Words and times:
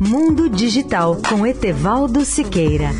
Mundo 0.00 0.48
Digital 0.48 1.16
com 1.28 1.46
Etevaldo 1.46 2.24
Siqueira. 2.24 2.90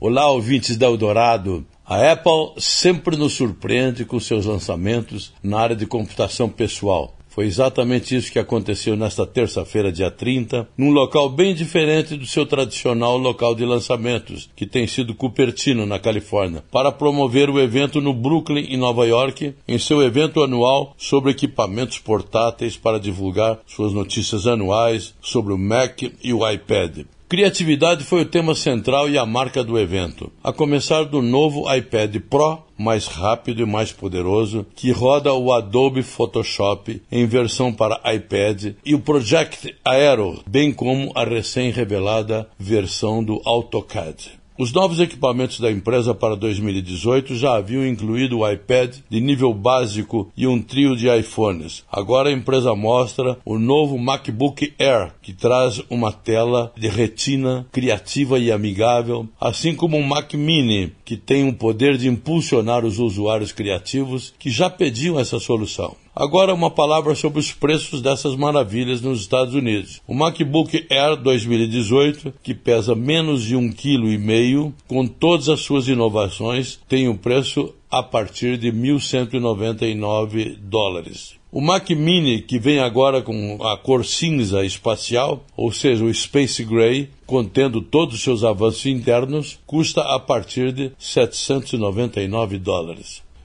Olá, 0.00 0.28
ouvintes 0.30 0.76
da 0.76 0.86
Eldorado. 0.86 1.64
A 1.84 2.12
Apple 2.12 2.54
sempre 2.58 3.16
nos 3.16 3.34
surpreende 3.34 4.04
com 4.04 4.18
seus 4.18 4.44
lançamentos 4.44 5.32
na 5.42 5.60
área 5.60 5.76
de 5.76 5.86
computação 5.86 6.48
pessoal. 6.48 7.15
Foi 7.36 7.44
exatamente 7.44 8.16
isso 8.16 8.32
que 8.32 8.38
aconteceu 8.38 8.96
nesta 8.96 9.26
terça-feira, 9.26 9.92
dia 9.92 10.10
30, 10.10 10.66
num 10.74 10.90
local 10.90 11.28
bem 11.28 11.54
diferente 11.54 12.16
do 12.16 12.24
seu 12.24 12.46
tradicional 12.46 13.18
local 13.18 13.54
de 13.54 13.62
lançamentos, 13.62 14.48
que 14.56 14.64
tem 14.64 14.86
sido 14.86 15.14
Cupertino, 15.14 15.84
na 15.84 15.98
Califórnia, 15.98 16.64
para 16.72 16.90
promover 16.90 17.50
o 17.50 17.60
evento 17.60 18.00
no 18.00 18.14
Brooklyn, 18.14 18.64
em 18.70 18.78
Nova 18.78 19.06
York, 19.06 19.54
em 19.68 19.78
seu 19.78 20.02
evento 20.02 20.42
anual 20.42 20.94
sobre 20.96 21.30
equipamentos 21.30 21.98
portáteis 21.98 22.78
para 22.78 22.98
divulgar 22.98 23.58
suas 23.66 23.92
notícias 23.92 24.46
anuais 24.46 25.12
sobre 25.20 25.52
o 25.52 25.58
Mac 25.58 26.04
e 26.24 26.32
o 26.32 26.50
iPad. 26.50 27.04
Criatividade 27.28 28.04
foi 28.04 28.22
o 28.22 28.24
tema 28.24 28.54
central 28.54 29.10
e 29.10 29.18
a 29.18 29.26
marca 29.26 29.64
do 29.64 29.76
evento, 29.76 30.30
a 30.44 30.52
começar 30.52 31.02
do 31.02 31.20
novo 31.20 31.64
iPad 31.74 32.18
Pro, 32.30 32.62
mais 32.78 33.08
rápido 33.08 33.62
e 33.62 33.66
mais 33.66 33.90
poderoso, 33.90 34.64
que 34.76 34.92
roda 34.92 35.34
o 35.34 35.52
Adobe 35.52 36.04
Photoshop 36.04 37.02
em 37.10 37.26
versão 37.26 37.72
para 37.72 38.00
iPad 38.14 38.74
e 38.84 38.94
o 38.94 39.00
Project 39.00 39.74
Aero, 39.84 40.40
bem 40.46 40.72
como 40.72 41.10
a 41.16 41.24
recém-revelada 41.24 42.48
versão 42.56 43.24
do 43.24 43.42
AutoCAD. 43.44 44.45
Os 44.58 44.72
novos 44.72 45.00
equipamentos 45.00 45.60
da 45.60 45.70
empresa 45.70 46.14
para 46.14 46.34
2018 46.34 47.36
já 47.36 47.56
haviam 47.56 47.86
incluído 47.86 48.38
o 48.38 48.50
iPad 48.50 48.96
de 49.06 49.20
nível 49.20 49.52
básico 49.52 50.32
e 50.34 50.46
um 50.46 50.62
trio 50.62 50.96
de 50.96 51.14
iPhones. 51.14 51.84
Agora 51.92 52.30
a 52.30 52.32
empresa 52.32 52.74
mostra 52.74 53.36
o 53.44 53.58
novo 53.58 53.98
MacBook 53.98 54.72
Air, 54.78 55.12
que 55.20 55.34
traz 55.34 55.82
uma 55.90 56.10
tela 56.10 56.72
de 56.74 56.88
retina 56.88 57.66
criativa 57.70 58.38
e 58.38 58.50
amigável, 58.50 59.28
assim 59.38 59.74
como 59.74 59.98
um 59.98 60.02
Mac 60.02 60.32
Mini, 60.32 60.90
que 61.04 61.18
tem 61.18 61.46
o 61.46 61.52
poder 61.52 61.98
de 61.98 62.08
impulsionar 62.08 62.82
os 62.82 62.98
usuários 62.98 63.52
criativos 63.52 64.32
que 64.38 64.48
já 64.48 64.70
pediam 64.70 65.20
essa 65.20 65.38
solução. 65.38 65.94
Agora 66.18 66.54
uma 66.54 66.70
palavra 66.70 67.14
sobre 67.14 67.40
os 67.40 67.52
preços 67.52 68.00
dessas 68.00 68.34
maravilhas 68.34 69.02
nos 69.02 69.20
Estados 69.20 69.54
Unidos. 69.54 70.00
O 70.08 70.14
MacBook 70.14 70.86
Air 70.88 71.14
2018, 71.16 72.32
que 72.42 72.54
pesa 72.54 72.94
menos 72.94 73.42
de 73.42 73.54
um 73.54 73.70
quilo 73.70 74.10
e 74.10 74.16
meio, 74.16 74.72
com 74.88 75.06
todas 75.06 75.50
as 75.50 75.60
suas 75.60 75.88
inovações, 75.88 76.80
tem 76.88 77.06
um 77.06 77.18
preço 77.18 77.74
a 77.90 78.02
partir 78.02 78.56
de 78.56 78.72
1.199 78.72 80.56
dólares. 80.58 81.34
O 81.52 81.60
Mac 81.60 81.90
Mini, 81.90 82.40
que 82.40 82.58
vem 82.58 82.78
agora 82.78 83.20
com 83.20 83.62
a 83.62 83.76
cor 83.76 84.02
cinza 84.02 84.64
espacial, 84.64 85.44
ou 85.54 85.70
seja, 85.70 86.02
o 86.02 86.14
Space 86.14 86.64
Gray, 86.64 87.10
contendo 87.26 87.82
todos 87.82 88.14
os 88.14 88.22
seus 88.22 88.42
avanços 88.42 88.86
internos, 88.86 89.58
custa 89.66 90.00
a 90.00 90.18
partir 90.18 90.72
de 90.72 90.92
799 90.98 92.56
dólares. 92.56 93.25